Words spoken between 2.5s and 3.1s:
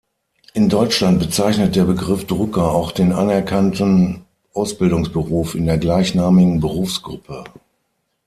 auch